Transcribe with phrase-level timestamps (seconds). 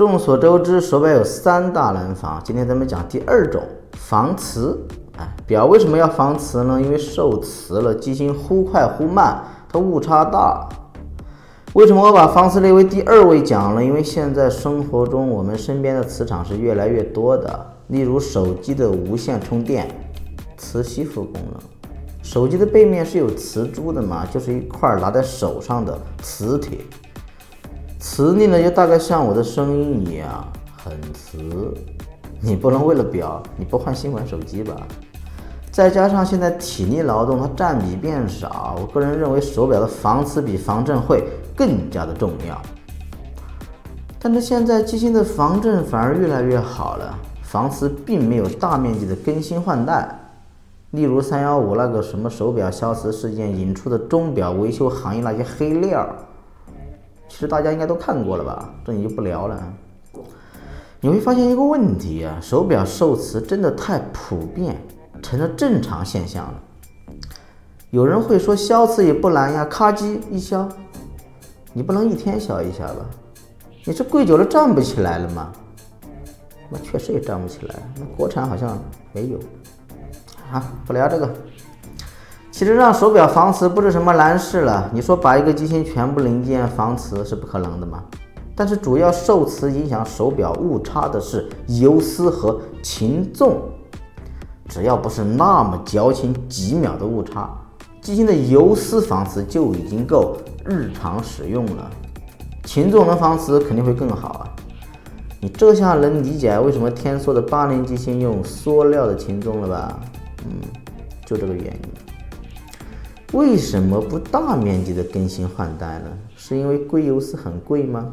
[0.00, 3.60] 众所周知，手表有三大难防，今天咱们讲第二种
[3.92, 4.86] 防磁。
[5.18, 6.80] 哎，表为什么要防磁呢？
[6.80, 10.66] 因为受磁了，机芯忽快忽慢，它误差大。
[11.74, 13.84] 为什么我把防磁列为第二位讲呢？
[13.84, 19.86] 因为现在生活中我们身边的磁场是越来越多的，例如手机的无线充电，
[20.56, 21.60] 磁吸附功能。
[22.22, 26.78] 手机的背面是有磁珠的嘛，就是一块拿在手上的磁铁。
[28.00, 30.50] 磁力呢，就大概像我的声音一样，
[30.82, 31.38] 很磁。
[32.40, 34.74] 你不能为了表，你不换新款手机吧？
[35.70, 41.22] 再加上现在体力劳动它占比变少，我个人认为手表的防磁比防震会
[41.54, 42.58] 更加的重要。
[44.18, 50.18] 但是现在机芯的防震反而越来越好了，防磁并没有大面积的更新换代。
[50.92, 56.08] 例如三幺五那个什么手表消磁事件引出的钟表维修行业那些黑料。
[57.40, 59.58] 这大家应该都看过了吧，这你就不聊了。
[61.00, 64.76] 你会发现一个问题啊，手表受磁真的太普遍，
[65.22, 66.62] 成了正常现象了。
[67.88, 70.68] 有人会说消磁也不难呀，咔叽一消，
[71.72, 72.96] 你不能一天消一下吧？
[73.86, 75.50] 你这跪久了站不起来了吗？
[76.68, 78.78] 那确实也站不起来，那国产好像
[79.14, 79.38] 没有。
[80.50, 81.34] 好，不聊这个。
[82.60, 84.90] 其实让手表防磁不是什么难事了。
[84.92, 88.04] 你说把一个机芯全部零件防磁是不可能的吗？
[88.54, 93.62] 但是主要受磁影响手表误差的是游丝和擒纵。
[94.68, 97.48] 只要不是那么矫情，几秒的误差，
[98.02, 101.90] 机芯的游丝防磁就已经够日常使用了。
[102.64, 104.44] 擒纵能防磁肯定会更好啊。
[105.40, 109.98] 你这下能理解为什么天梭的八零机芯用塑料的擒纵了吧？
[110.44, 110.60] 嗯，
[111.24, 111.80] 就这个原因。
[113.32, 116.06] 为什么不大面积的更新换代呢？
[116.36, 118.12] 是因为硅油丝很贵吗？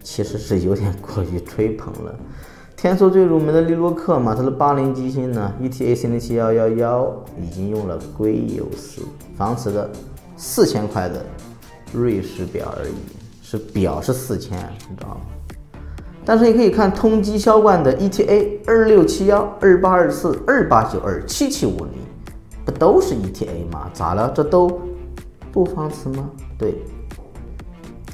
[0.00, 2.14] 其实是有点过于吹捧了。
[2.76, 9.02] 天梭最入门的利洛克嘛，它的八零机芯呢，ETA 三零七幺幺幺已经用了硅油丝，
[9.36, 9.90] 防磁的
[10.36, 11.24] 四千块的
[11.92, 12.94] 瑞士表而已，
[13.42, 14.56] 是表是四千，
[14.88, 15.20] 你知道吗？
[16.24, 22.11] 但是你可以看通机销冠的 ETA 二六七幺、二八二四、二八九二、七七五零。
[22.64, 23.90] 不都是 ETA 吗？
[23.92, 24.30] 咋了？
[24.34, 24.80] 这都
[25.50, 26.30] 不防磁吗？
[26.56, 26.74] 对，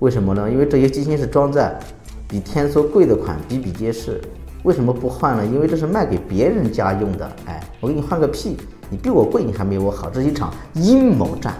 [0.00, 0.50] 为什么呢？
[0.50, 1.78] 因为这些机芯是装在
[2.26, 4.20] 比天梭贵的款比比皆是。
[4.64, 5.44] 为什么不换了？
[5.44, 7.28] 因为这是卖给别人家用的。
[7.46, 8.56] 哎，我给你换个屁！
[8.88, 11.54] 你比我贵，你还没我好，这是一场阴谋战。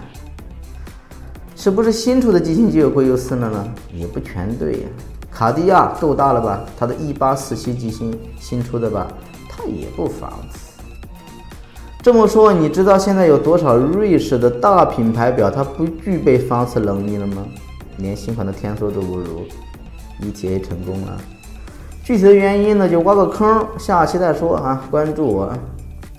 [1.55, 3.73] 是不是新出的机芯就有硅油丝了呢？
[3.93, 4.87] 也不全对呀。
[5.29, 6.65] 卡地亚够大了吧？
[6.77, 9.07] 它的一八四七机芯新出的吧？
[9.49, 10.72] 它也不防磁。
[12.03, 17.45] 这么说，你知道现在有多少瑞士的大品牌表它不具备防磁能力了吗？
[17.95, 19.43] 连新款的天梭都不如
[20.21, 21.17] ，ETA 成功了。
[22.03, 24.85] 具体的原因呢，就挖个坑，下期再说啊。
[24.91, 25.53] 关注我。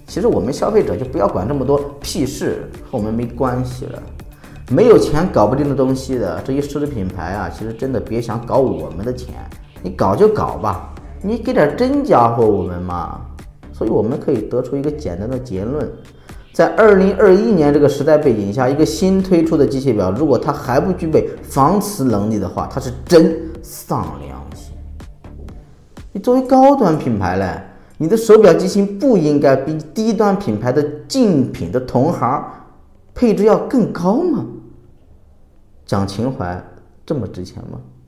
[0.06, 4.02] 其实我们消费者就不要管这么多屁事，和我们没关系了。
[4.70, 9.34] 没有钱搞不定的东西的这些奢侈品牌啊，其实真的别想搞我们的钱。
[9.82, 13.20] 你搞就搞吧，你给点真家伙我们嘛。
[13.76, 15.90] 所以我们可以得出一个简单的结论，
[16.52, 24.72] 在二零二一年这个时代背景下，一个新推出的机械表，如果它还不具备防磁能力的话，它是真丧良心。
[26.12, 27.60] 你作为高端品牌嘞，
[27.98, 32.44] 你的手表机芯不应该比低端品牌的竞品的同行
[33.12, 34.46] 配置要更高吗？
[35.84, 36.64] 讲情怀
[37.04, 37.80] 这么值钱吗？